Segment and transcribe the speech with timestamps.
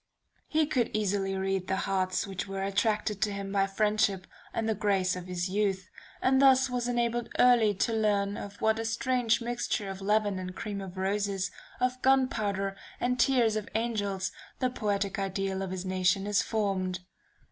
[0.47, 4.73] He could easily read the hearts which were attracted to him by friendship and the
[4.73, 5.87] grace of his youth,
[6.23, 10.55] and thus was enabled early to learn of what a strange mixture of leaven and
[10.55, 16.25] cream of roses, of gunpowder and tears of angels, the poetic Ideal of his nation
[16.25, 17.01] is formed.